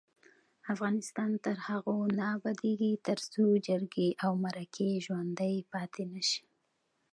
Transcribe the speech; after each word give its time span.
افغانستان 0.73 1.31
تر 1.45 1.57
هغو 1.67 1.95
نه 2.17 2.25
ابادیږي، 2.35 2.93
ترڅو 3.07 3.43
جرګې 3.67 4.09
او 4.25 4.31
مرکې 4.43 4.89
ژوڼدۍ 5.05 5.55
پاتې 5.71 6.03
نشي. 6.13 6.43